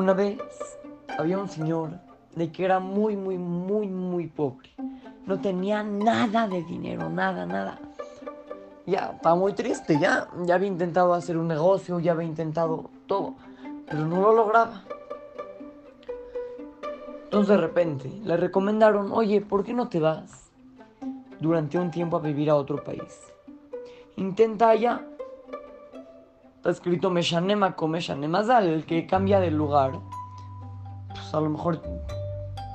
[0.00, 0.38] Una vez
[1.18, 1.90] había un señor
[2.34, 4.70] de que era muy, muy, muy, muy pobre.
[5.26, 7.78] No tenía nada de dinero, nada, nada.
[8.86, 10.26] Ya, estaba muy triste, ya.
[10.46, 13.34] Ya había intentado hacer un negocio, ya había intentado todo,
[13.86, 14.84] pero no lo lograba.
[17.24, 20.50] Entonces de repente le recomendaron, oye, ¿por qué no te vas
[21.40, 23.20] durante un tiempo a vivir a otro país?
[24.16, 25.04] Intenta allá.
[26.60, 29.92] Está escrito Meshanema con Meshanemazal, el que cambia de lugar.
[31.08, 31.80] Pues a lo mejor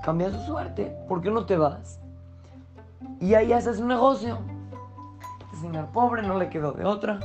[0.04, 0.98] cambia su suerte.
[1.08, 2.00] ¿Por qué no te vas?
[3.22, 4.40] Y ahí haces un negocio.
[5.54, 7.20] El señor pobre no le quedó de otra.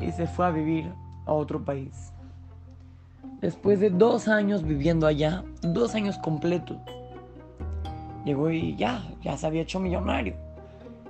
[0.00, 0.94] Y se fue a vivir
[1.26, 2.12] a otro país.
[3.40, 6.76] Después de dos años viviendo allá, dos años completos,
[8.24, 10.36] llegó y ya, ya se había hecho millonario.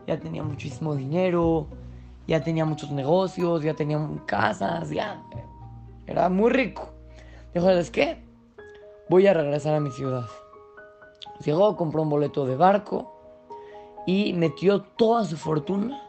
[0.07, 1.67] Ya tenía muchísimo dinero,
[2.27, 5.23] ya tenía muchos negocios, ya tenía casas, ya
[6.07, 6.89] era muy rico.
[7.55, 8.23] Dijo, ¿sabes qué?
[9.09, 10.27] Voy a regresar a mi ciudad.
[11.45, 13.13] Llegó, compró un boleto de barco
[14.07, 16.03] y metió toda su fortuna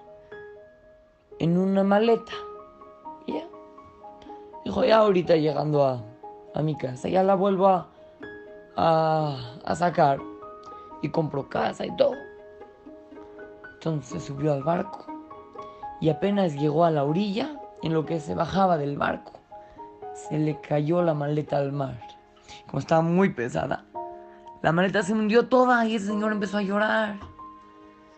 [1.40, 2.32] en una maleta.
[3.26, 3.42] Y.
[4.66, 6.04] Dijo, ya ahorita llegando a,
[6.54, 7.90] a mi casa, ya la vuelvo a,
[8.76, 10.20] a, a sacar.
[11.02, 12.16] Y compró casa y todo.
[13.76, 15.17] Entonces subió al barco
[16.00, 19.34] y apenas llegó a la orilla, en lo que se bajaba del barco,
[20.14, 22.00] se le cayó la maleta al mar.
[22.68, 23.86] Como estaba muy pesada,
[24.62, 27.20] la maleta se hundió toda y el señor empezó a llorar.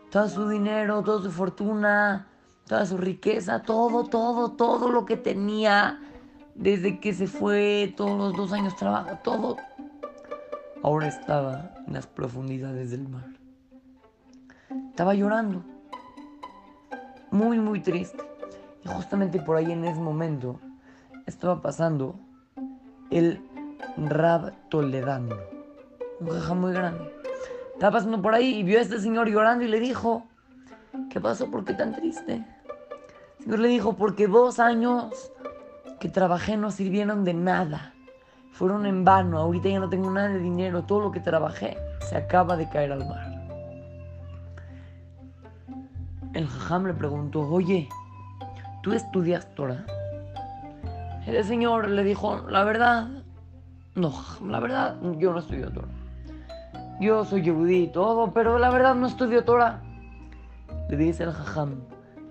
[0.09, 2.27] Todo su dinero, toda su fortuna,
[2.67, 5.99] toda su riqueza, todo, todo, todo lo que tenía
[6.55, 9.57] desde que se fue, todos los dos años de todo,
[10.83, 13.27] ahora estaba en las profundidades del mar.
[14.89, 15.63] Estaba llorando,
[17.39, 18.21] muy, muy triste.
[18.83, 20.59] Y justamente por ahí en ese momento
[21.25, 22.15] estaba pasando
[23.11, 23.41] el
[23.97, 25.37] Rab Toledano,
[26.19, 27.13] un jaja muy grande.
[27.73, 30.25] Estaba pasando por ahí y vio a este señor llorando y le dijo,
[31.09, 31.49] ¿qué pasó?
[31.49, 32.45] ¿Por qué tan triste?
[33.37, 35.31] El señor le dijo, porque dos años
[36.01, 37.93] que trabajé no sirvieron de nada.
[38.51, 41.77] Fueron en vano, ahorita ya no tengo nada de dinero, todo lo que trabajé
[42.09, 43.28] se acaba de caer al mar.
[46.39, 47.89] El jajam le preguntó, oye,
[48.81, 49.83] ¿tú estudias Torah?
[51.27, 53.09] El señor le dijo, la verdad,
[53.95, 54.13] no,
[54.47, 55.89] la verdad, yo no estudio Torah.
[57.01, 59.81] Yo soy yehudí y todo, pero la verdad no estudio Torah.
[60.89, 61.81] Le dice el jajam,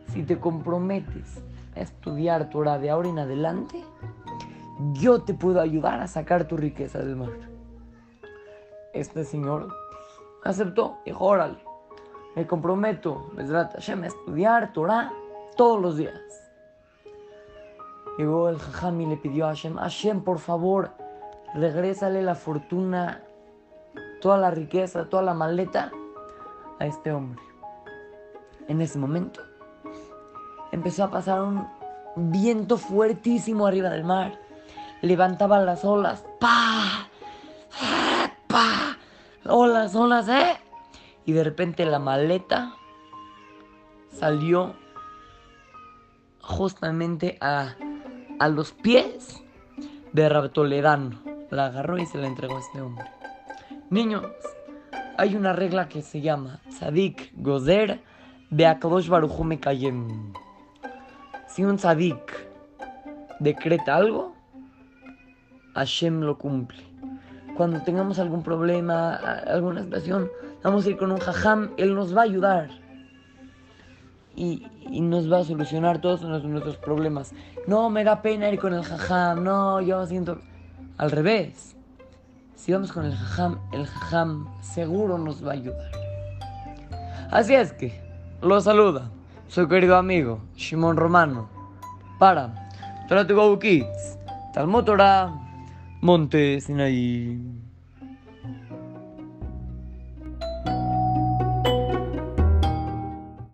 [0.07, 1.45] si te comprometes
[1.77, 3.85] a estudiar Torah de ahora en adelante,
[4.95, 7.33] yo te puedo ayudar a sacar tu riqueza del mar.
[8.95, 9.69] Este señor
[10.45, 11.68] aceptó, dijo, órale,
[12.37, 15.13] me comprometo, Besrat Hashem, a estudiar Torah
[15.57, 16.21] todos los días.
[18.17, 20.91] Llegó el jajam y le pidió a Hashem, Hashem, por favor,
[21.55, 23.23] regrésale la fortuna,
[24.21, 25.91] toda la riqueza, toda la maleta
[26.79, 27.43] a este hombre.
[28.69, 29.41] En ese momento
[30.73, 31.67] empezó a pasar un
[32.17, 34.39] viento fuertísimo arriba del mar.
[35.01, 36.25] Levantaban las olas.
[36.41, 37.09] ¡Pa!
[38.49, 38.97] ¡Pa!
[39.47, 40.59] Olas, olas, ¿eh?
[41.29, 42.75] Y de repente la maleta
[44.11, 44.75] salió
[46.41, 47.75] justamente a,
[48.39, 49.45] a los pies
[50.15, 51.21] de Rabtoledano.
[51.51, 53.05] La agarró y se la entregó a este hombre.
[53.91, 54.25] Niños,
[55.19, 58.01] hay una regla que se llama Sadik Gozer
[58.49, 60.33] Beakadosh Baruchu Mekayem.
[61.47, 62.49] Si un Sadik
[63.39, 64.35] decreta algo,
[65.75, 66.83] Hashem lo cumple.
[67.59, 70.31] Cuando tengamos algún problema, alguna situación,
[70.63, 72.71] vamos a ir con un jajam, él nos va a ayudar.
[74.37, 74.65] Y,
[75.01, 77.33] nos va a solucionar todos nuestros problemas.
[77.67, 80.39] No, me da pena ir con el jajam, no, yo siento...
[80.99, 81.75] Al revés,
[82.55, 85.91] si vamos con el jajam, el jajam seguro nos va a ayudar.
[87.33, 88.01] Así es que,
[88.41, 89.11] lo saluda
[89.49, 91.49] su querido amigo Shimon Romano
[92.21, 92.71] para
[93.09, 94.17] Torah to Go Kids,
[94.55, 95.48] Talmud Torah,
[96.01, 97.68] Monte Sinaí.